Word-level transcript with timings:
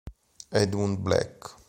Edmund 0.49 0.97
Black 1.05 1.53